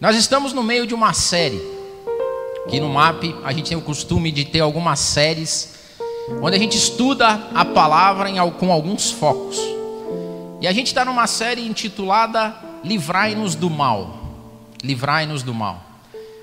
[0.00, 1.62] Nós estamos no meio de uma série.
[2.66, 5.74] Aqui no MAP a gente tem o costume de ter algumas séries
[6.42, 9.58] onde a gente estuda a palavra em, com alguns focos.
[10.60, 14.18] E a gente está numa série intitulada Livrai-nos do Mal.
[14.82, 15.80] Livrai-nos do Mal.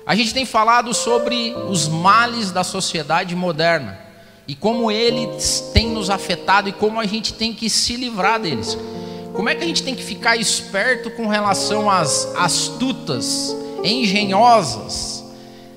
[0.06, 3.98] A gente tem falado sobre os males da sociedade moderna
[4.48, 8.76] e como eles têm nos afetado e como a gente tem que se livrar deles.
[9.34, 15.24] Como é que a gente tem que ficar esperto com relação às astutas, engenhosas,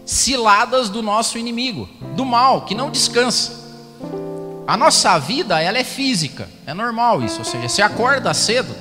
[0.05, 3.65] ciladas do nosso inimigo, do mal, que não descansa.
[4.67, 8.75] A nossa vida, ela é física, é normal isso, ou seja, você acorda cedo,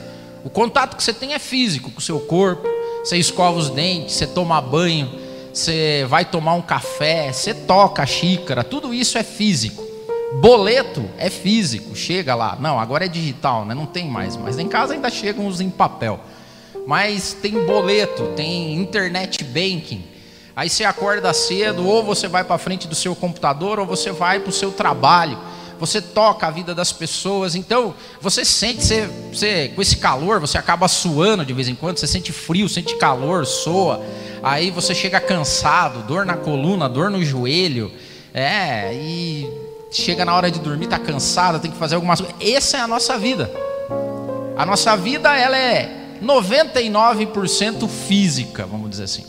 [0.45, 2.67] o contato que você tem é físico com o seu corpo,
[3.03, 5.11] você escova os dentes, você toma banho,
[5.53, 9.94] você vai tomar um café, você toca a xícara, tudo isso é físico.
[10.41, 12.57] Boleto é físico, chega lá.
[12.61, 13.75] Não, agora é digital, né?
[13.75, 14.37] não tem mais.
[14.37, 16.21] Mas em casa ainda chegam os em papel.
[16.87, 20.05] Mas tem boleto, tem internet banking.
[20.57, 24.41] Aí você acorda cedo, ou você vai para frente do seu computador, ou você vai
[24.41, 25.39] para o seu trabalho.
[25.79, 27.55] Você toca a vida das pessoas.
[27.55, 31.99] Então, você sente, você, você, com esse calor, você acaba suando de vez em quando,
[31.99, 34.05] você sente frio, sente calor, soa.
[34.43, 37.91] Aí você chega cansado, dor na coluna, dor no joelho.
[38.33, 39.64] É, e
[40.03, 42.37] chega na hora de dormir, está cansada, tem que fazer algumas coisas.
[42.41, 43.51] Essa é a nossa vida.
[44.57, 49.25] A nossa vida ela é 99% física, vamos dizer assim.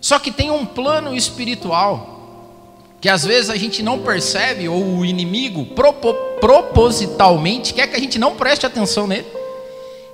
[0.00, 2.16] Só que tem um plano espiritual
[3.00, 5.66] que às vezes a gente não percebe ou o inimigo
[6.40, 9.26] propositalmente quer que a gente não preste atenção nele,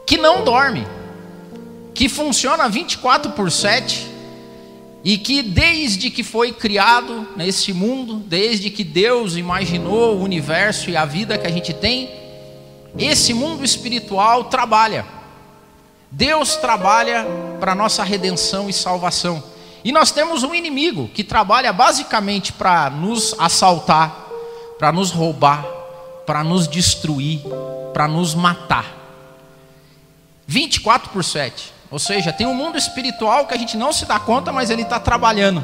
[0.07, 0.87] que não dorme,
[1.95, 4.14] que funciona 24 por 7
[5.05, 10.97] e que desde que foi criado nesse mundo, desde que Deus imaginou o universo e
[10.97, 12.11] a vida que a gente tem,
[12.99, 15.05] esse mundo espiritual trabalha.
[16.11, 17.27] Deus trabalha
[17.61, 19.45] para nossa redenção e salvação.
[19.85, 24.27] E nós temos um inimigo que trabalha basicamente para nos assaltar,
[24.79, 25.67] para nos roubar,
[26.25, 27.43] para nos destruir,
[27.93, 28.97] para nos matar.
[30.47, 31.74] 24 por 7.
[31.95, 34.83] Ou seja, tem um mundo espiritual que a gente não se dá conta, mas ele
[34.83, 35.63] está trabalhando.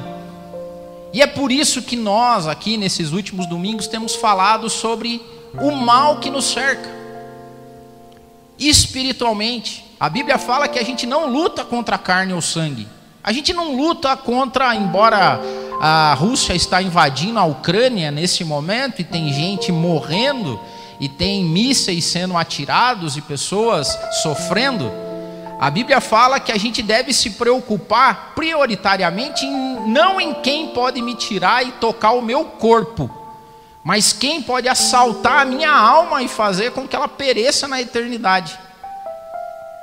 [1.13, 5.21] E é por isso que nós, aqui nesses últimos domingos, temos falado sobre
[5.61, 6.89] o mal que nos cerca.
[8.57, 12.87] Espiritualmente, a Bíblia fala que a gente não luta contra a carne ou sangue.
[13.25, 15.41] A gente não luta contra, embora
[15.81, 20.61] a Rússia está invadindo a Ucrânia nesse momento e tem gente morrendo
[21.01, 25.10] e tem mísseis sendo atirados e pessoas sofrendo.
[25.61, 31.03] A Bíblia fala que a gente deve se preocupar prioritariamente em, não em quem pode
[31.03, 33.11] me tirar e tocar o meu corpo,
[33.85, 38.59] mas quem pode assaltar a minha alma e fazer com que ela pereça na eternidade.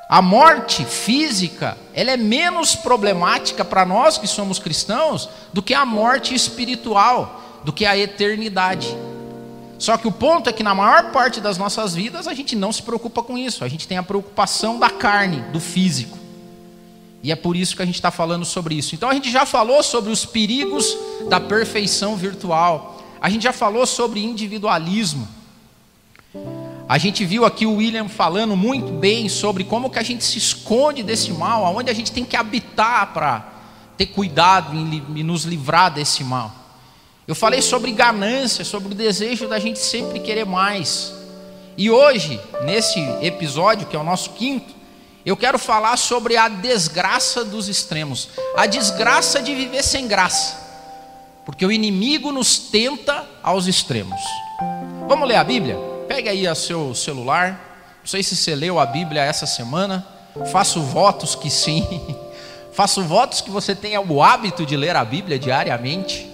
[0.09, 5.85] A morte física, ela é menos problemática para nós que somos cristãos do que a
[5.85, 8.97] morte espiritual, do que a eternidade.
[9.79, 12.71] Só que o ponto é que na maior parte das nossas vidas a gente não
[12.71, 13.63] se preocupa com isso.
[13.63, 16.17] A gente tem a preocupação da carne, do físico.
[17.21, 18.95] E é por isso que a gente está falando sobre isso.
[18.95, 20.97] Então a gente já falou sobre os perigos
[21.29, 23.01] da perfeição virtual.
[23.21, 25.27] A gente já falou sobre individualismo.
[26.89, 30.37] A gente viu aqui o William falando muito bem sobre como que a gente se
[30.37, 33.45] esconde desse mal, aonde a gente tem que habitar para
[33.97, 36.56] ter cuidado em nos livrar desse mal.
[37.27, 41.13] Eu falei sobre ganância, sobre o desejo da gente sempre querer mais.
[41.75, 44.73] E hoje, nesse episódio, que é o nosso quinto,
[45.25, 50.55] eu quero falar sobre a desgraça dos extremos, a desgraça de viver sem graça,
[51.45, 54.21] porque o inimigo nos tenta aos extremos.
[55.05, 55.77] Vamos ler a Bíblia?
[56.07, 57.97] Pegue aí o seu celular.
[57.99, 60.07] Não sei se você leu a Bíblia essa semana.
[60.49, 61.85] Faço votos que sim.
[62.71, 66.26] Faço votos que você tenha o hábito de ler a Bíblia diariamente.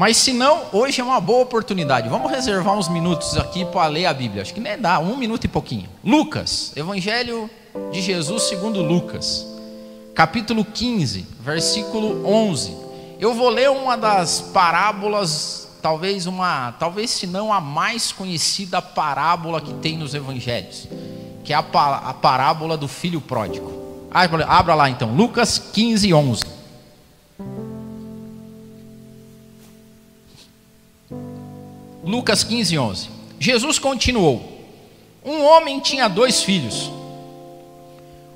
[0.00, 2.08] Mas se não, hoje é uma boa oportunidade.
[2.08, 4.40] Vamos reservar uns minutos aqui para ler a Bíblia.
[4.40, 5.90] Acho que nem dá, um minuto e pouquinho.
[6.02, 7.50] Lucas, Evangelho
[7.92, 9.46] de Jesus segundo Lucas,
[10.14, 12.74] capítulo 15, versículo 11.
[13.18, 19.60] Eu vou ler uma das parábolas, talvez uma, talvez se não a mais conhecida parábola
[19.60, 20.88] que tem nos Evangelhos,
[21.44, 23.70] que é a, a parábola do filho pródigo.
[24.10, 26.42] Abra lá então, Lucas 15, 11.
[32.20, 33.08] Lucas 15, 11.
[33.38, 34.62] Jesus continuou:
[35.24, 36.90] Um homem tinha dois filhos.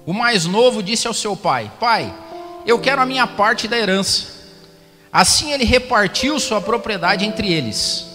[0.07, 2.13] O mais novo disse ao seu pai: Pai,
[2.65, 4.27] eu quero a minha parte da herança.
[5.13, 8.07] Assim ele repartiu sua propriedade entre eles.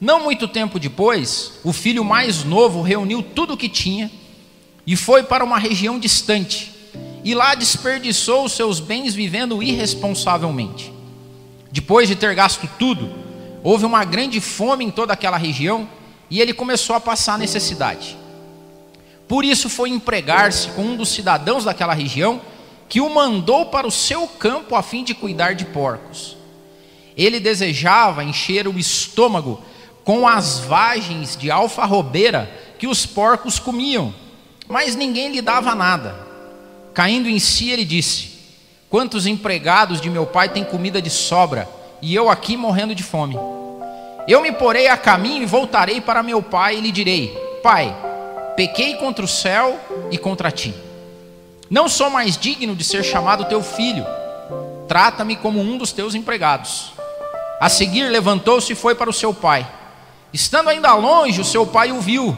[0.00, 4.10] Não muito tempo depois, o filho mais novo reuniu tudo o que tinha
[4.86, 6.72] e foi para uma região distante.
[7.22, 10.90] e lá desperdiçou os seus bens vivendo irresponsavelmente.
[11.70, 13.19] Depois de ter gasto tudo,
[13.62, 15.88] houve uma grande fome em toda aquela região
[16.30, 18.16] e ele começou a passar necessidade.
[19.26, 22.40] Por isso foi empregar-se com um dos cidadãos daquela região
[22.88, 26.36] que o mandou para o seu campo a fim de cuidar de porcos.
[27.16, 29.62] Ele desejava encher o estômago
[30.04, 34.12] com as vagens de alfarrobeira que os porcos comiam,
[34.66, 36.26] mas ninguém lhe dava nada.
[36.94, 38.30] Caindo em si, ele disse:
[38.88, 41.68] Quantos empregados de meu pai têm comida de sobra,
[42.02, 43.36] e eu aqui morrendo de fome?
[44.26, 47.28] Eu me porei a caminho e voltarei para meu pai e lhe direi:
[47.62, 47.94] Pai,
[48.56, 49.78] pequei contra o céu
[50.10, 50.74] e contra ti.
[51.68, 54.04] Não sou mais digno de ser chamado teu filho.
[54.88, 56.92] Trata-me como um dos teus empregados.
[57.60, 59.66] A seguir, levantou-se e foi para o seu pai.
[60.32, 62.36] Estando ainda longe, o seu pai o viu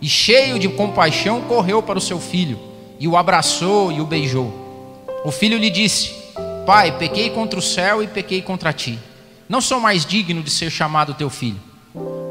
[0.00, 2.58] e, cheio de compaixão, correu para o seu filho
[2.98, 4.52] e o abraçou e o beijou.
[5.24, 6.23] O filho lhe disse:
[6.66, 8.98] Pai, pequei contra o céu e pequei contra ti.
[9.48, 11.60] Não sou mais digno de ser chamado teu filho.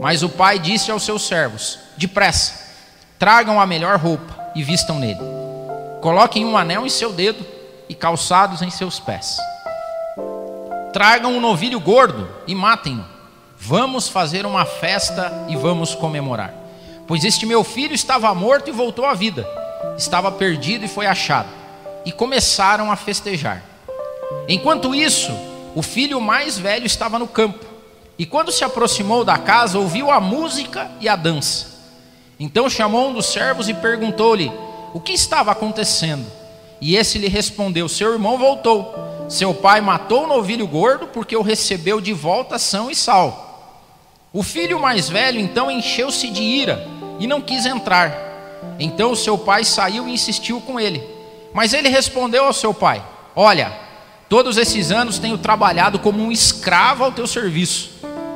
[0.02, 2.54] Mas o pai disse aos seus servos: Depressa,
[3.20, 5.20] tragam a melhor roupa e vistam nele.
[6.02, 7.46] Coloquem um anel em seu dedo
[7.88, 9.38] e calçados em seus pés
[10.94, 13.04] Tragam um novilho gordo e matem-no.
[13.58, 16.54] Vamos fazer uma festa e vamos comemorar.
[17.08, 19.48] Pois este meu filho estava morto e voltou à vida,
[19.98, 21.50] estava perdido e foi achado.
[22.06, 23.73] E começaram a festejar.
[24.48, 25.32] Enquanto isso,
[25.76, 27.66] o filho mais velho estava no campo.
[28.18, 31.74] E quando se aproximou da casa, ouviu a música e a dança.
[32.40, 34.52] Então chamou um dos servos e perguntou-lhe
[34.94, 36.26] o que estava acontecendo.
[36.80, 41.42] E esse lhe respondeu: Seu irmão voltou seu pai matou o novilho gordo porque o
[41.42, 43.80] recebeu de volta são e sal.
[44.32, 46.88] O filho mais velho então encheu-se de ira
[47.20, 48.16] e não quis entrar.
[48.80, 51.04] Então seu pai saiu e insistiu com ele.
[51.54, 53.04] Mas ele respondeu ao seu pai:
[53.36, 53.72] Olha,
[54.34, 57.92] todos esses anos tenho trabalhado como um escravo ao teu serviço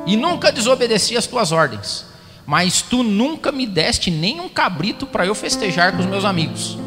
[0.06, 2.04] e nunca desobedeci às tuas ordens.
[2.46, 6.78] Mas tu nunca me deste nem um cabrito para eu festejar com os meus amigos.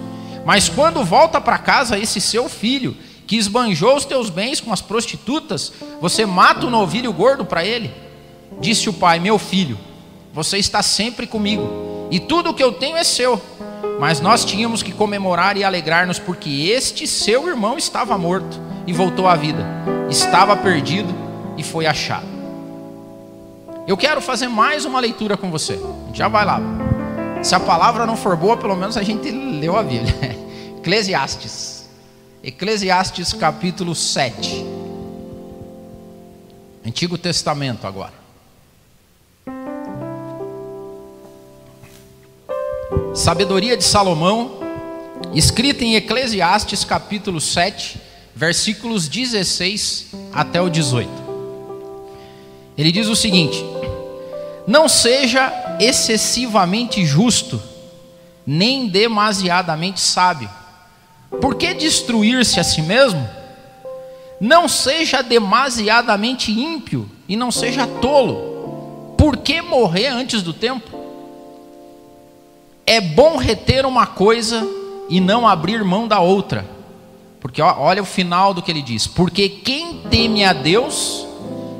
[0.45, 2.95] Mas quando volta para casa esse seu filho
[3.27, 7.93] que esbanjou os teus bens com as prostitutas, você mata o novilho gordo para ele?
[8.61, 9.77] Disse o pai: Meu filho,
[10.33, 13.41] você está sempre comigo, e tudo o que eu tenho é seu.
[13.99, 19.27] Mas nós tínhamos que comemorar e alegrar-nos, porque este seu irmão estava morto e voltou
[19.27, 19.65] à vida,
[20.09, 21.13] estava perdido
[21.57, 22.31] e foi achado.
[23.87, 25.79] Eu quero fazer mais uma leitura com você.
[26.13, 26.59] Já vai lá.
[27.41, 30.37] Se a palavra não for boa, pelo menos a gente leu a Bíblia.
[30.77, 31.89] Eclesiastes.
[32.43, 34.65] Eclesiastes capítulo 7.
[36.85, 38.13] Antigo Testamento agora.
[43.13, 44.59] Sabedoria de Salomão,
[45.33, 47.99] escrita em Eclesiastes capítulo 7,
[48.35, 51.09] versículos 16 até o 18.
[52.77, 53.63] Ele diz o seguinte:
[54.67, 57.61] Não seja excessivamente justo,
[58.45, 60.49] nem demasiadamente sábio
[61.39, 63.27] por que destruir-se a si mesmo?
[64.39, 69.13] Não seja demasiadamente ímpio e não seja tolo.
[69.17, 70.99] Por que morrer antes do tempo?
[72.85, 74.67] É bom reter uma coisa
[75.07, 76.65] e não abrir mão da outra.
[77.41, 81.25] Porque olha o final do que ele diz: Porque quem teme a Deus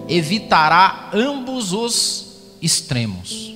[0.09, 2.25] evitará ambos os
[2.62, 3.53] extremos.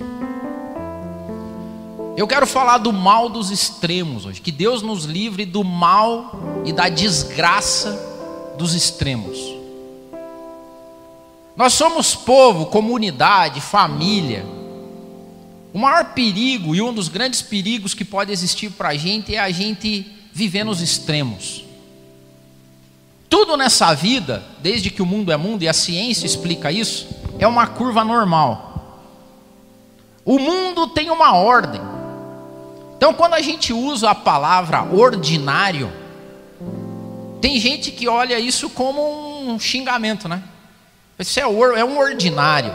[2.15, 4.39] Eu quero falar do mal dos extremos hoje.
[4.39, 9.37] Que Deus nos livre do mal e da desgraça dos extremos.
[11.57, 14.45] Nós somos povo, comunidade, família.
[15.73, 19.39] O maior perigo e um dos grandes perigos que pode existir para a gente é
[19.39, 21.64] a gente viver nos extremos.
[23.29, 27.07] Tudo nessa vida, desde que o mundo é mundo e a ciência explica isso,
[27.39, 29.01] é uma curva normal.
[30.23, 31.81] O mundo tem uma ordem.
[32.97, 35.91] Então, quando a gente usa a palavra ordinário,
[37.41, 40.41] tem gente que olha isso como um xingamento, né?
[41.19, 42.71] Isso é, é um ordinário.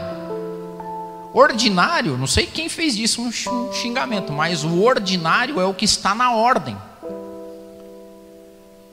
[1.33, 3.31] Ordinário, não sei quem fez isso um
[3.73, 6.77] xingamento, mas o ordinário é o que está na ordem.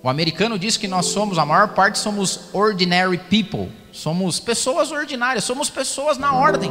[0.03, 5.45] O americano diz que nós somos, a maior parte somos ordinary people, somos pessoas ordinárias,
[5.45, 6.71] somos pessoas na ordem,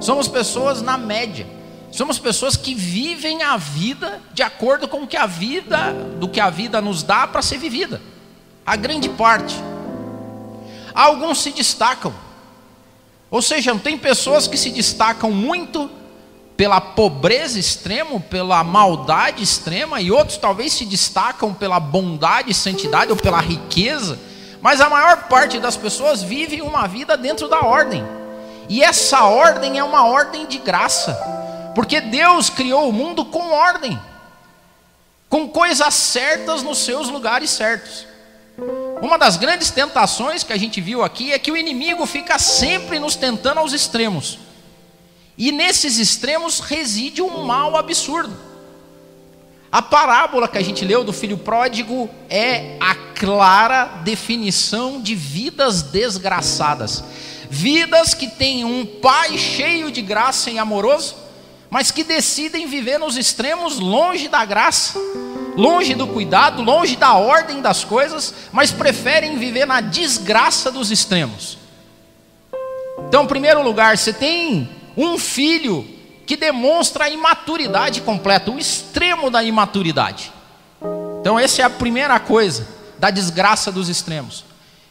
[0.00, 1.46] somos pessoas na média.
[1.94, 6.40] Somos pessoas que vivem a vida de acordo com o que a vida, do que
[6.40, 8.02] a vida nos dá para ser vivida.
[8.66, 9.54] A grande parte.
[10.92, 12.12] Alguns se destacam.
[13.30, 15.88] Ou seja, tem pessoas que se destacam muito
[16.56, 23.10] pela pobreza extrema, pela maldade extrema, e outros talvez se destacam pela bondade e santidade
[23.10, 24.18] ou pela riqueza,
[24.60, 28.04] mas a maior parte das pessoas vive uma vida dentro da ordem.
[28.68, 31.12] E essa ordem é uma ordem de graça,
[31.74, 34.00] porque Deus criou o mundo com ordem,
[35.28, 38.06] com coisas certas nos seus lugares certos.
[39.02, 43.00] Uma das grandes tentações que a gente viu aqui é que o inimigo fica sempre
[43.00, 44.38] nos tentando aos extremos.
[45.36, 48.34] E nesses extremos reside um mal absurdo.
[49.70, 55.82] A parábola que a gente leu do filho pródigo é a clara definição de vidas
[55.82, 57.02] desgraçadas.
[57.50, 61.16] Vidas que têm um pai cheio de graça e amoroso,
[61.68, 64.96] mas que decidem viver nos extremos longe da graça,
[65.56, 71.58] longe do cuidado, longe da ordem das coisas, mas preferem viver na desgraça dos extremos.
[73.08, 75.86] Então, em primeiro lugar, você tem um filho
[76.26, 80.32] que demonstra a imaturidade completa, o extremo da imaturidade.
[81.20, 82.66] Então, essa é a primeira coisa
[82.98, 84.44] da desgraça dos extremos.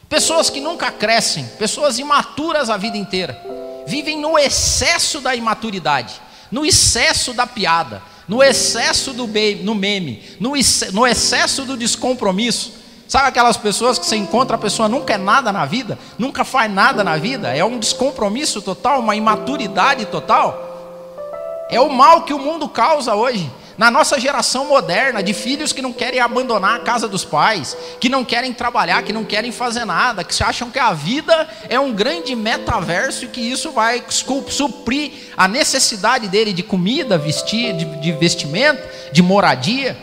[0.08, 3.40] Pessoas que nunca crescem, pessoas imaturas a vida inteira,
[3.86, 6.20] vivem no excesso da imaturidade,
[6.50, 9.28] no excesso da piada, no excesso do
[9.62, 12.83] no meme, no excesso do descompromisso.
[13.06, 16.72] Sabe aquelas pessoas que você encontra, a pessoa nunca é nada na vida, nunca faz
[16.72, 21.66] nada na vida, é um descompromisso total, uma imaturidade total.
[21.68, 23.50] É o mal que o mundo causa hoje.
[23.76, 28.08] Na nossa geração moderna, de filhos que não querem abandonar a casa dos pais, que
[28.08, 31.92] não querem trabalhar, que não querem fazer nada, que acham que a vida é um
[31.92, 34.04] grande metaverso e que isso vai
[34.48, 38.80] suprir a necessidade dele de comida, vestir, de, de vestimento,
[39.12, 39.96] de moradia.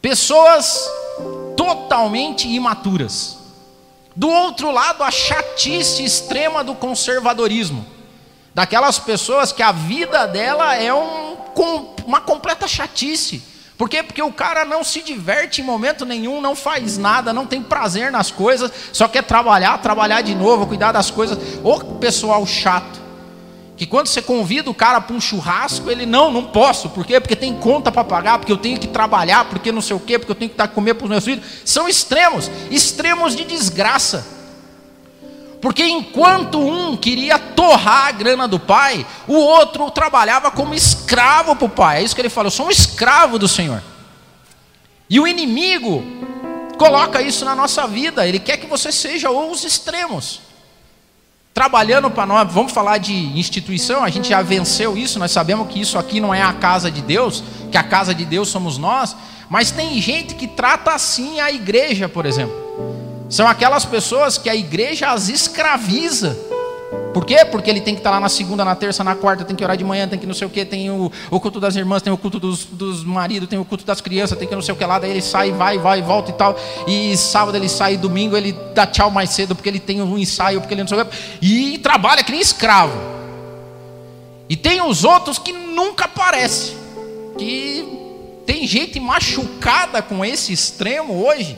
[0.00, 0.88] Pessoas
[1.56, 3.38] totalmente imaturas.
[4.16, 7.84] Do outro lado, a chatice extrema do conservadorismo.
[8.54, 11.36] Daquelas pessoas que a vida dela é um,
[12.06, 13.42] uma completa chatice.
[13.76, 14.04] Por quê?
[14.04, 18.12] Porque o cara não se diverte em momento nenhum, não faz nada, não tem prazer
[18.12, 21.36] nas coisas, só quer trabalhar, trabalhar de novo, cuidar das coisas.
[21.64, 23.03] Ô pessoal chato.
[23.76, 26.90] Que quando você convida o cara para um churrasco, ele não, não posso.
[26.90, 27.18] Por quê?
[27.18, 30.16] Porque tem conta para pagar, porque eu tenho que trabalhar, porque não sei o quê,
[30.18, 31.44] porque eu tenho que dar comer para os meus filhos.
[31.64, 34.24] São extremos, extremos de desgraça.
[35.60, 41.66] Porque enquanto um queria torrar a grana do pai, o outro trabalhava como escravo para
[41.66, 41.98] o pai.
[41.98, 43.82] É isso que ele falou: eu sou um escravo do Senhor.
[45.10, 46.04] E o inimigo
[46.78, 50.43] coloca isso na nossa vida, ele quer que você seja os extremos
[51.54, 55.80] trabalhando para nós, vamos falar de instituição, a gente já venceu isso, nós sabemos que
[55.80, 59.16] isso aqui não é a casa de Deus, que a casa de Deus somos nós,
[59.48, 62.56] mas tem gente que trata assim a igreja, por exemplo.
[63.30, 66.36] São aquelas pessoas que a igreja as escraviza.
[67.14, 67.44] Por quê?
[67.44, 69.76] Porque ele tem que estar lá na segunda, na terça, na quarta, tem que orar
[69.76, 72.12] de manhã, tem que não sei o que, tem o, o, culto das irmãs, tem
[72.12, 74.76] o culto dos, dos maridos, tem o culto das crianças, tem que não sei o
[74.76, 76.58] que lá, daí ele sai, vai, vai, volta e tal.
[76.88, 80.60] E sábado ele sai, domingo ele dá tchau mais cedo porque ele tem um ensaio,
[80.60, 81.16] porque ele não sei o que.
[81.40, 82.98] E trabalha que nem escravo.
[84.48, 86.76] E tem os outros que nunca aparecem.
[87.38, 87.86] Que
[88.44, 91.56] tem gente machucada com esse extremo hoje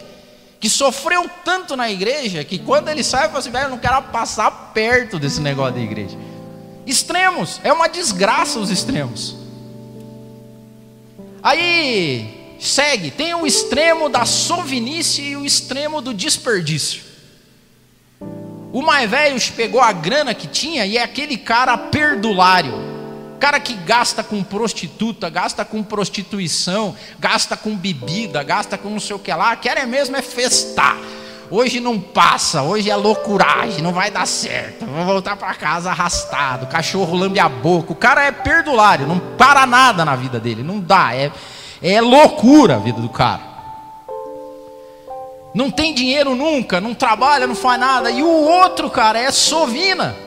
[0.58, 4.02] que sofreu tanto na igreja que quando ele sai, fala assim: velho, eu não quero
[4.04, 6.16] passar perto desse negócio da igreja.
[6.86, 9.36] Extremos, é uma desgraça os extremos.
[11.42, 17.02] Aí segue, tem o extremo da sovinice e o extremo do desperdício.
[18.72, 22.85] O mais velho pegou a grana que tinha e é aquele cara perdulário
[23.46, 29.14] Cara que gasta com prostituta, gasta com prostituição, gasta com bebida, gasta com não sei
[29.14, 30.98] o que lá, quer é mesmo é festar.
[31.48, 34.84] Hoje não passa, hoje é loucuragem, não vai dar certo.
[34.84, 37.92] Vou voltar para casa arrastado, cachorro lambe a boca.
[37.92, 41.30] O cara é perdulário, não para nada na vida dele, não dá, é,
[41.80, 43.42] é loucura a vida do cara.
[45.54, 48.10] Não tem dinheiro nunca, não trabalha, não faz nada.
[48.10, 50.25] E o outro, cara, é sovina.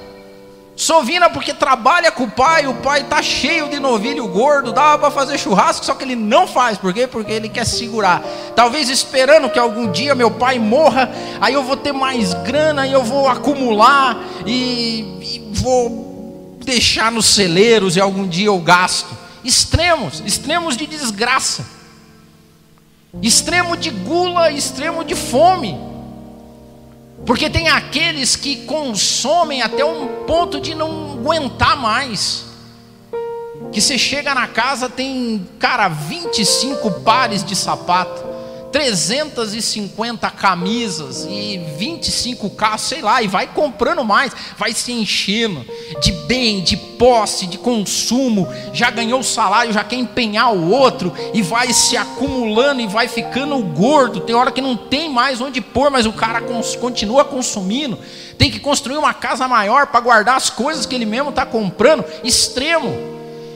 [0.79, 5.11] Sovina porque trabalha com o pai, o pai está cheio de novilho gordo, dava para
[5.11, 7.05] fazer churrasco, só que ele não faz, por quê?
[7.05, 8.23] Porque ele quer segurar.
[8.55, 12.93] Talvez esperando que algum dia meu pai morra, aí eu vou ter mais grana e
[12.93, 19.09] eu vou acumular e, e vou deixar nos celeiros e algum dia eu gasto.
[19.43, 21.65] Extremos, extremos de desgraça,
[23.21, 25.88] extremo de gula, extremo de fome.
[27.25, 32.45] Porque tem aqueles que consomem até um ponto de não aguentar mais.
[33.71, 38.28] Que você chega na casa, tem, cara, 25 pares de sapato,
[38.71, 45.65] 350 camisas e 25 carros, sei lá, e vai comprando mais, vai se enchendo
[46.01, 51.13] de bem, de posse, de consumo, já ganhou o salário, já quer empenhar o outro,
[51.33, 54.19] e vai se acumulando e vai ficando gordo.
[54.19, 56.41] Tem hora que não tem mais onde pôr, mas o cara
[56.79, 57.97] continua consumindo.
[58.37, 62.05] Tem que construir uma casa maior para guardar as coisas que ele mesmo está comprando.
[62.23, 62.95] Extremo.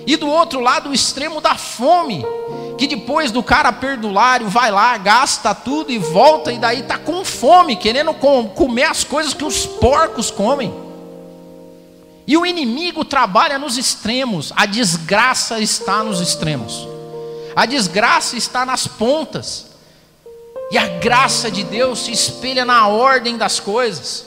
[0.05, 2.25] E do outro lado, o extremo da fome
[2.77, 7.23] que depois do cara perdulário vai lá, gasta tudo e volta, e daí está com
[7.23, 10.73] fome, querendo comer as coisas que os porcos comem.
[12.25, 16.87] E o inimigo trabalha nos extremos, a desgraça está nos extremos,
[17.55, 19.67] a desgraça está nas pontas,
[20.71, 24.25] e a graça de Deus se espelha na ordem das coisas,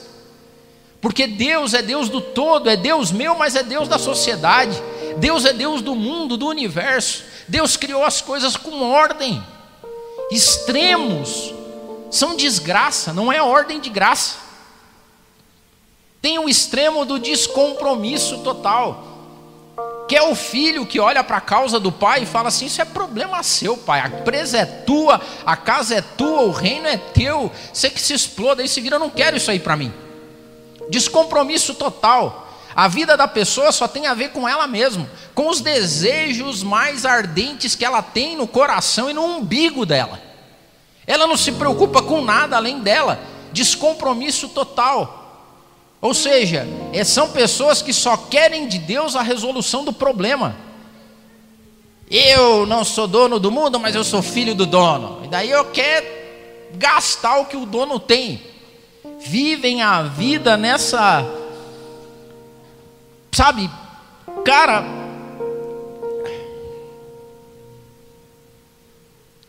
[1.01, 4.81] porque Deus é Deus do todo, é Deus meu, mas é Deus da sociedade,
[5.17, 7.23] Deus é Deus do mundo, do universo.
[7.47, 9.43] Deus criou as coisas com ordem.
[10.29, 11.53] Extremos
[12.09, 14.37] são desgraça, não é ordem de graça.
[16.21, 19.05] Tem o extremo do descompromisso total.
[20.07, 22.81] Que é o filho que olha para a causa do pai e fala assim: Isso
[22.81, 23.99] é problema seu, pai.
[23.99, 27.51] A presa é tua, a casa é tua, o reino é teu.
[27.73, 29.93] Você que se exploda aí, se vira, eu não quero isso aí para mim.
[30.89, 32.46] Descompromisso total.
[32.77, 37.07] A vida da pessoa só tem a ver com ela mesma, com os desejos mais
[37.07, 40.21] ardentes que ela tem no coração e no umbigo dela.
[41.07, 43.19] Ela não se preocupa com nada além dela,
[43.51, 45.57] descompromisso total.
[45.99, 50.55] Ou seja, é, são pessoas que só querem de Deus a resolução do problema.
[52.11, 55.21] Eu não sou dono do mundo, mas eu sou filho do dono.
[55.25, 56.05] E daí eu quero
[56.75, 58.39] gastar o que o dono tem.
[59.19, 61.25] Vivem a vida nessa
[63.37, 63.69] Sabe,
[64.43, 64.83] cara.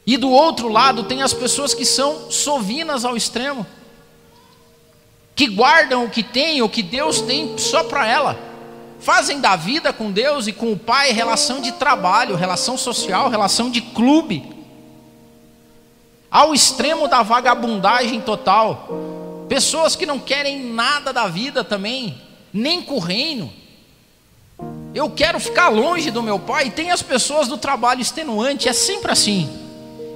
[0.07, 3.66] E do outro lado tem as pessoas que são sovinas ao extremo,
[5.35, 8.38] que guardam o que tem, o que Deus tem só para ela.
[9.00, 13.71] Fazem da vida com Deus e com o Pai relação de trabalho, relação social, relação
[13.71, 14.54] de clube.
[16.30, 19.47] Ao extremo da vagabundagem total.
[19.49, 22.21] Pessoas que não querem nada da vida também,
[22.52, 23.50] nem com o reino.
[24.95, 26.71] Eu quero ficar longe do meu pai.
[26.71, 29.49] Tem as pessoas do trabalho extenuante, é sempre assim.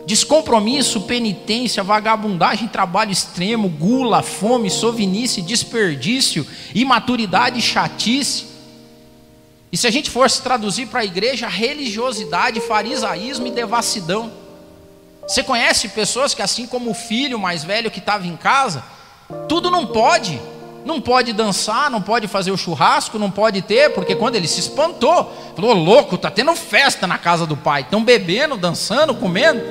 [0.07, 8.47] Descompromisso, penitência, vagabundagem, trabalho extremo, gula, fome, sovinice, desperdício, imaturidade, chatice.
[9.71, 14.33] E se a gente fosse traduzir para a igreja, religiosidade, farisaísmo e devassidão.
[15.27, 18.85] Você conhece pessoas que, assim como o filho mais velho que estava em casa,
[19.49, 20.41] tudo não pode.
[20.85, 24.61] Não pode dançar, não pode fazer o churrasco, não pode ter, porque quando ele se
[24.61, 29.63] espantou, falou: louco, tá tendo festa na casa do pai, estão bebendo, dançando, comendo.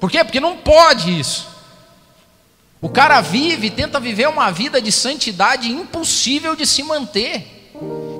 [0.00, 0.24] Por quê?
[0.24, 1.48] Porque não pode isso.
[2.80, 7.70] O cara vive, tenta viver uma vida de santidade impossível de se manter.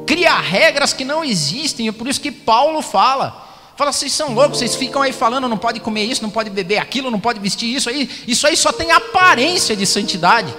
[0.06, 3.48] Cria regras que não existem, é por isso que Paulo fala.
[3.74, 6.78] Fala, vocês são loucos, vocês ficam aí falando, não pode comer isso, não pode beber
[6.78, 8.08] aquilo, não pode vestir isso aí.
[8.28, 10.54] Isso aí só tem aparência de santidade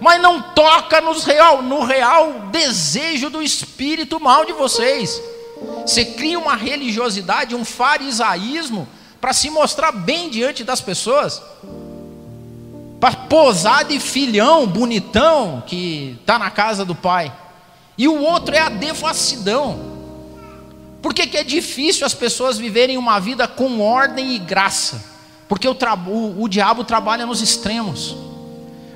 [0.00, 5.20] mas não toca nos real, no real desejo do espírito mal de vocês.
[5.82, 8.88] Você cria uma religiosidade, um farisaísmo,
[9.20, 11.42] para se mostrar bem diante das pessoas,
[13.00, 17.32] para posar de filhão bonitão que está na casa do pai,
[17.96, 19.96] e o outro é a devassidão.
[21.02, 25.04] Por que, que é difícil as pessoas viverem uma vida com ordem e graça?
[25.48, 28.27] Porque o, o, o diabo trabalha nos extremos.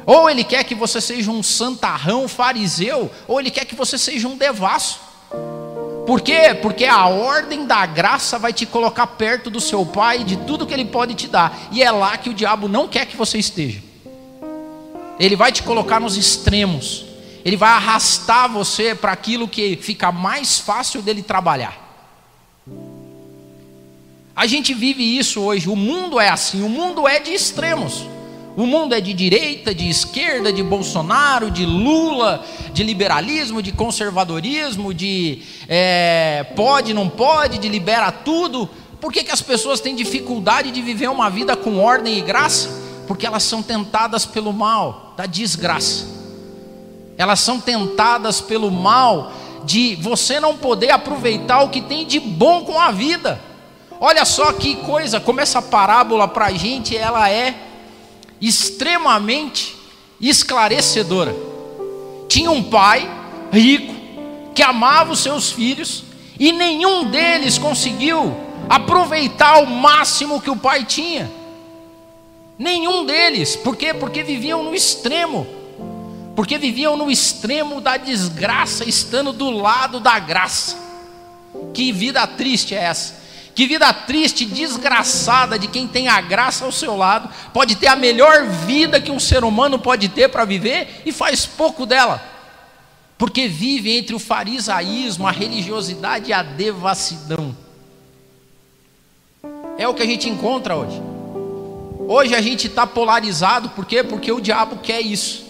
[0.05, 4.29] Ou ele quer que você seja um santarrão fariseu, ou ele quer que você seja
[4.29, 5.01] um devasso.
[6.07, 6.55] Por quê?
[6.61, 10.75] Porque a ordem da graça vai te colocar perto do seu pai de tudo que
[10.75, 11.57] ele pode te dar.
[11.71, 13.81] E é lá que o diabo não quer que você esteja.
[15.19, 17.05] Ele vai te colocar nos extremos.
[17.45, 21.79] Ele vai arrastar você para aquilo que fica mais fácil dele trabalhar.
[24.35, 25.69] A gente vive isso hoje.
[25.69, 26.63] O mundo é assim.
[26.63, 28.05] O mundo é de extremos.
[28.55, 34.93] O mundo é de direita, de esquerda, de Bolsonaro, de Lula, de liberalismo, de conservadorismo,
[34.93, 38.69] de é, pode, não pode, de libera tudo.
[39.01, 42.69] Por que, que as pessoas têm dificuldade de viver uma vida com ordem e graça?
[43.07, 46.07] Porque elas são tentadas pelo mal, da desgraça.
[47.17, 49.33] Elas são tentadas pelo mal
[49.65, 53.41] de você não poder aproveitar o que tem de bom com a vida.
[53.99, 57.72] Olha só que coisa, como essa parábola para a gente ela é
[58.43, 59.77] extremamente
[60.21, 61.35] esclarecedora.
[62.29, 63.09] Tinha um pai
[63.53, 63.95] rico
[64.53, 66.03] que amava os seus filhos
[66.39, 68.35] e nenhum deles conseguiu
[68.69, 71.31] aproveitar o máximo que o pai tinha.
[72.59, 73.55] Nenhum deles.
[73.55, 73.95] Por quê?
[73.95, 75.47] Porque viviam no extremo.
[76.35, 80.77] Porque viviam no extremo da desgraça, estando do lado da graça.
[81.75, 83.22] Que vida triste é essa?
[83.55, 87.97] Que vida triste, desgraçada de quem tem a graça ao seu lado, pode ter a
[87.97, 92.23] melhor vida que um ser humano pode ter para viver e faz pouco dela,
[93.19, 97.55] porque vive entre o farisaísmo, a religiosidade e a devassidão.
[99.77, 101.03] É o que a gente encontra hoje.
[102.09, 104.03] Hoje a gente está polarizado, por quê?
[104.03, 105.45] Porque o diabo quer isso.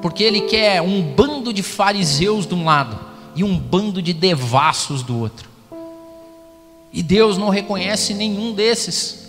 [0.00, 2.98] Porque ele quer um bando de fariseus de um lado
[3.36, 5.49] e um bando de devassos do outro.
[6.92, 9.20] E Deus não reconhece nenhum desses.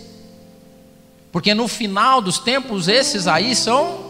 [1.30, 4.00] Porque no final dos tempos, esses aí são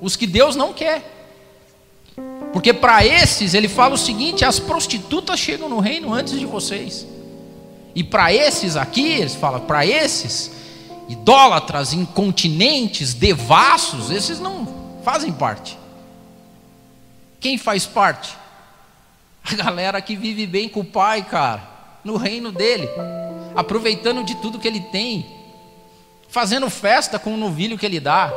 [0.00, 1.12] os que Deus não quer.
[2.52, 7.06] Porque para esses, ele fala o seguinte: as prostitutas chegam no reino antes de vocês.
[7.94, 10.50] E para esses aqui, eles falam, para esses
[11.08, 14.66] idólatras, incontinentes, devassos, esses não
[15.04, 15.78] fazem parte.
[17.38, 18.36] Quem faz parte?
[19.44, 21.75] A galera que vive bem com o pai, cara
[22.06, 22.88] no reino dele,
[23.56, 25.26] aproveitando de tudo que ele tem,
[26.28, 28.32] fazendo festa com o novilho que ele dá,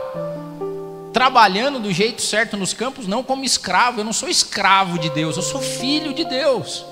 [1.13, 3.99] trabalhando do jeito certo nos campos, não como escravo.
[3.99, 6.83] Eu não sou escravo de Deus, eu sou filho de Deus.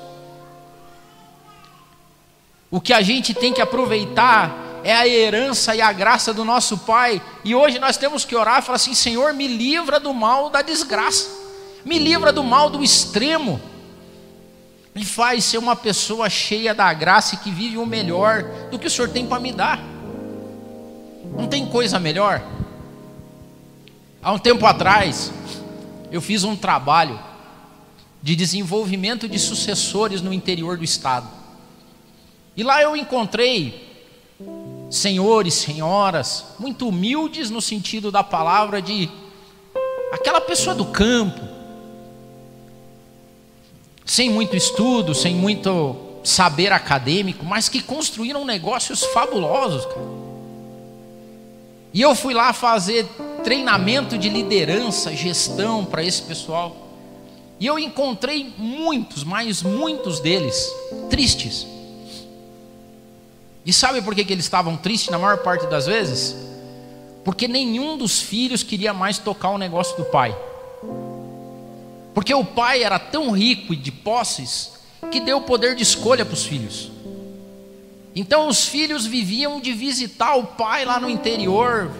[2.69, 6.77] O que a gente tem que aproveitar é a herança e a graça do nosso
[6.79, 7.19] Pai.
[7.43, 10.61] E hoje nós temos que orar e falar assim: Senhor, me livra do mal da
[10.61, 11.27] desgraça,
[11.83, 13.59] me livra do mal do extremo
[14.97, 18.87] me faz ser uma pessoa cheia da graça e que vive o melhor do que
[18.87, 19.79] o Senhor tem para me dar.
[21.37, 22.41] Não tem coisa melhor?
[24.23, 25.31] Há um tempo atrás,
[26.11, 27.19] eu fiz um trabalho
[28.23, 31.27] de desenvolvimento de sucessores no interior do estado.
[32.55, 34.03] E lá eu encontrei
[34.89, 39.07] senhores, senhoras, muito humildes no sentido da palavra de
[40.11, 41.56] aquela pessoa do campo,
[44.07, 49.85] sem muito estudo, sem muito saber acadêmico, mas que construíram negócios fabulosos.
[49.85, 50.07] Cara.
[51.93, 53.05] E eu fui lá fazer
[53.43, 56.75] treinamento de liderança, gestão para esse pessoal.
[57.59, 60.71] E eu encontrei muitos, mas muitos deles
[61.09, 61.65] tristes.
[63.65, 66.35] E sabe por que, que eles estavam tristes na maior parte das vezes?
[67.25, 70.35] Porque nenhum dos filhos queria mais tocar o negócio do pai.
[72.17, 74.71] Porque o pai era tão rico e de posses
[75.11, 76.91] que deu poder de escolha para os filhos.
[78.15, 81.91] Então os filhos viviam de visitar o pai lá no interior,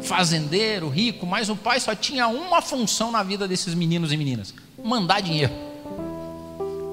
[0.00, 4.54] fazendeiro, rico, mas o pai só tinha uma função na vida desses meninos e meninas:
[4.84, 5.52] mandar dinheiro.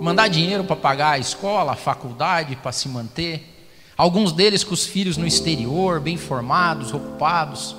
[0.02, 3.68] Mandar dinheiro para pagar a escola, a faculdade, para se manter.
[3.96, 7.76] Alguns deles com os filhos no exterior, bem formados, ocupados.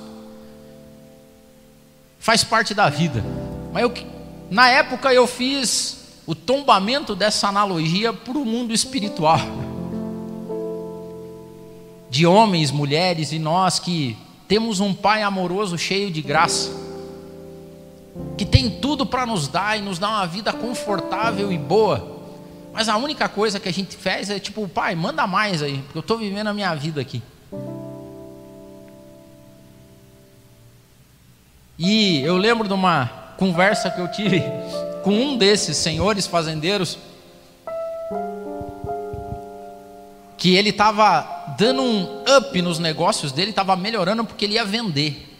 [2.17, 3.21] Faz parte da vida.
[3.73, 4.14] Mas eu
[4.49, 9.39] na época eu fiz o tombamento dessa analogia para o mundo espiritual.
[12.09, 16.71] De homens, mulheres e nós que temos um Pai amoroso cheio de graça,
[18.37, 22.15] que tem tudo para nos dar e nos dar uma vida confortável e boa.
[22.73, 25.97] Mas a única coisa que a gente fez é tipo, pai, manda mais aí, porque
[25.97, 27.21] eu estou vivendo a minha vida aqui.
[31.77, 34.43] E eu lembro de uma conversa que eu tive
[35.03, 36.97] com um desses senhores fazendeiros,
[40.37, 45.31] que ele estava dando um up nos negócios dele, estava melhorando porque ele ia vender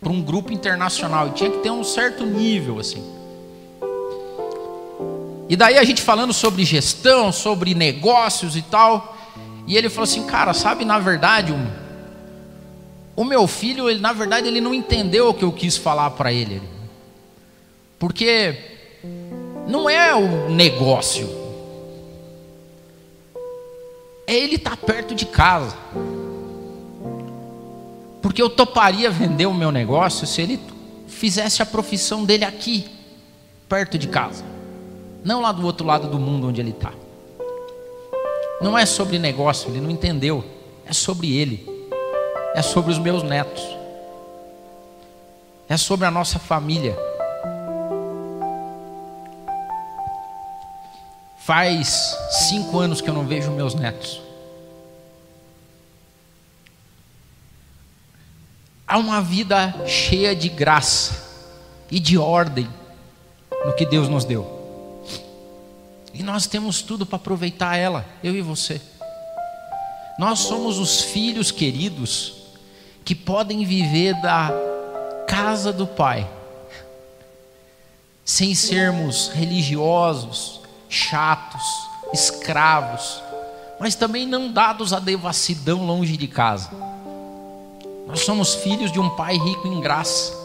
[0.00, 3.04] para um grupo internacional e tinha que ter um certo nível assim.
[5.48, 9.18] E daí a gente falando sobre gestão, sobre negócios e tal,
[9.66, 14.46] e ele falou assim, cara, sabe, na verdade, o, o meu filho, ele, na verdade,
[14.46, 16.62] ele não entendeu o que eu quis falar para ele.
[18.00, 18.56] Porque
[19.68, 21.28] não é o negócio,
[24.26, 25.76] é ele estar tá perto de casa.
[28.22, 30.58] Porque eu toparia vender o meu negócio se ele
[31.06, 32.88] fizesse a profissão dele aqui,
[33.68, 34.44] perto de casa,
[35.22, 36.94] não lá do outro lado do mundo onde ele está.
[38.62, 40.42] Não é sobre negócio, ele não entendeu,
[40.86, 41.68] é sobre ele,
[42.54, 43.62] é sobre os meus netos,
[45.68, 47.09] é sobre a nossa família.
[51.50, 54.22] Faz cinco anos que eu não vejo meus netos.
[58.86, 61.12] Há uma vida cheia de graça
[61.90, 62.70] e de ordem
[63.66, 64.46] no que Deus nos deu.
[66.14, 68.80] E nós temos tudo para aproveitar ela, eu e você.
[70.20, 72.44] Nós somos os filhos queridos
[73.04, 74.52] que podem viver da
[75.26, 76.30] casa do Pai,
[78.24, 80.59] sem sermos religiosos,
[80.90, 83.22] chatos, escravos,
[83.78, 86.70] mas também não dados à devassidão longe de casa.
[88.06, 90.38] Nós somos filhos de um Pai rico em graça.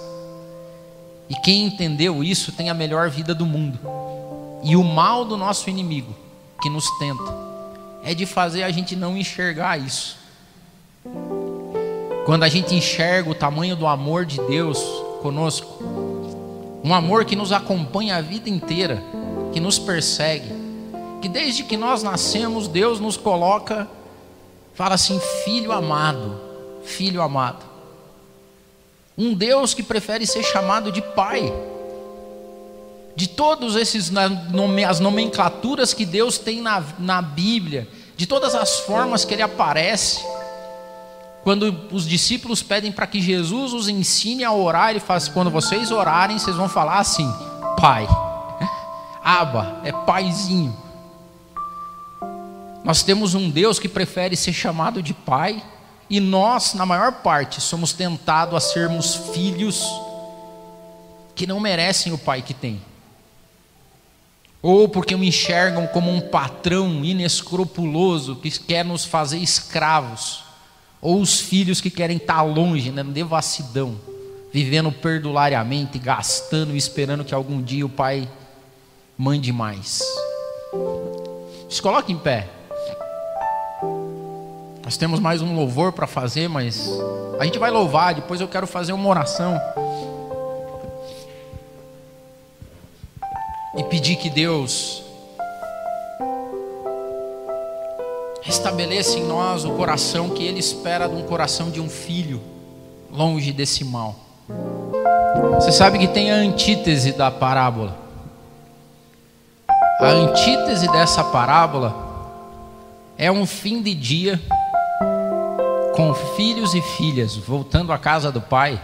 [1.28, 3.80] E quem entendeu isso tem a melhor vida do mundo.
[4.64, 6.16] E o mal do nosso inimigo,
[6.62, 7.24] que nos tenta,
[8.04, 10.16] é de fazer a gente não enxergar isso.
[12.26, 14.80] Quando a gente enxerga o tamanho do amor de Deus
[15.22, 15.84] conosco,
[16.84, 19.04] um amor que nos acompanha a vida inteira,
[19.56, 20.52] que nos persegue,
[21.22, 23.88] que desde que nós nascemos, Deus nos coloca,
[24.74, 26.42] fala assim: filho amado,
[26.84, 27.64] filho amado.
[29.18, 31.54] Um Deus que prefere ser chamado de Pai.
[33.16, 34.12] De todos esses
[34.86, 37.88] as nomenclaturas que Deus tem na, na Bíblia,
[38.18, 40.20] de todas as formas que Ele aparece,
[41.46, 45.50] quando os discípulos pedem para que Jesus os ensine a orar, ele fala assim, quando
[45.50, 47.34] vocês orarem, vocês vão falar assim:
[47.80, 48.06] Pai.
[49.26, 50.78] Aba é paizinho.
[52.84, 55.64] Nós temos um Deus que prefere ser chamado de Pai
[56.08, 59.84] e nós, na maior parte, somos tentados a sermos filhos
[61.34, 62.80] que não merecem o pai que tem.
[64.62, 70.44] Ou porque me enxergam como um patrão inescrupuloso que quer nos fazer escravos.
[71.02, 74.00] Ou os filhos que querem estar longe, na né, devassidão,
[74.54, 78.30] vivendo perdulariamente, gastando e esperando que algum dia o pai
[79.18, 80.02] mande mais.
[81.70, 82.48] Se coloque em pé.
[84.84, 86.90] Nós temos mais um louvor para fazer, mas
[87.40, 89.60] a gente vai louvar, depois eu quero fazer uma oração.
[93.78, 95.04] E pedir que Deus
[98.48, 102.42] estabeleça em nós o coração que Ele espera de um coração de um filho,
[103.12, 104.16] longe desse mal.
[105.56, 108.05] Você sabe que tem a antítese da parábola.
[109.98, 111.96] A antítese dessa parábola
[113.18, 114.42] é um fim de dia
[115.96, 118.82] com filhos e filhas voltando à casa do pai,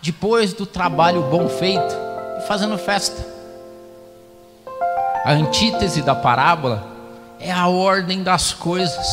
[0.00, 1.94] depois do trabalho bom feito
[2.38, 3.22] e fazendo festa.
[5.26, 6.86] A antítese da parábola
[7.38, 9.06] é a ordem das coisas,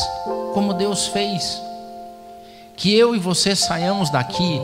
[0.54, 1.60] como Deus fez.
[2.74, 4.62] Que eu e você saiamos daqui,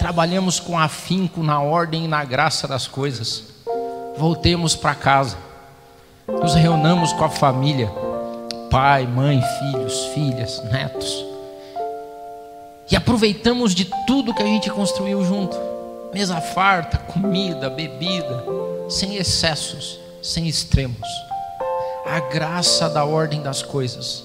[0.00, 3.44] trabalhemos com afinco na ordem e na graça das coisas,
[4.16, 5.47] voltemos para casa,
[6.28, 7.90] nos reunamos com a família,
[8.70, 11.28] pai, mãe, filhos, filhas, netos
[12.90, 15.56] e aproveitamos de tudo que a gente construiu junto.
[16.12, 18.44] Mesa farta, comida, bebida,
[18.88, 21.06] sem excessos, sem extremos.
[22.06, 24.24] A graça da ordem das coisas.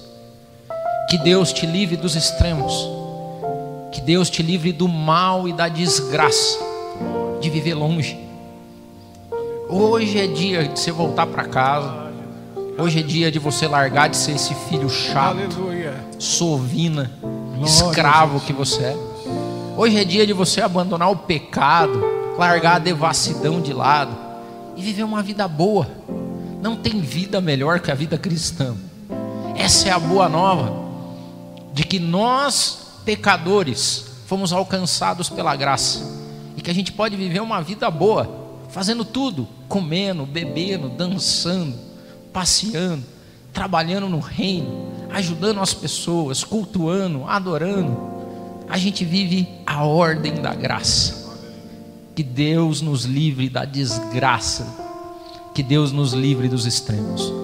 [1.10, 2.88] Que Deus te livre dos extremos.
[3.92, 6.58] Que Deus te livre do mal e da desgraça
[7.42, 8.23] de viver longe.
[9.76, 12.12] Hoje é dia de você voltar para casa.
[12.78, 15.96] Hoje é dia de você largar de ser esse filho chato, Aleluia.
[16.16, 17.10] sovina
[17.60, 18.96] escravo que você é.
[19.76, 22.00] Hoje é dia de você abandonar o pecado,
[22.38, 24.16] largar a devassidão de lado
[24.76, 25.88] e viver uma vida boa.
[26.62, 28.76] Não tem vida melhor que a vida cristã.
[29.56, 30.72] Essa é a boa nova
[31.72, 36.00] de que nós, pecadores, fomos alcançados pela graça
[36.56, 38.43] e que a gente pode viver uma vida boa,
[38.74, 41.76] fazendo tudo, comendo, bebendo, dançando,
[42.32, 43.04] passeando,
[43.52, 47.96] trabalhando no reino, ajudando as pessoas, cultuando, adorando,
[48.68, 51.38] a gente vive a ordem da graça.
[52.16, 54.66] Que Deus nos livre da desgraça,
[55.54, 57.43] que Deus nos livre dos extremos.